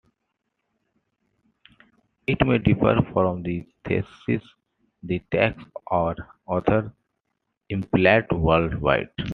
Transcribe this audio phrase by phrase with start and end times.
[2.25, 6.15] It may differ from the thesis-the text's or
[6.47, 6.89] author's
[7.69, 9.29] implied worldview.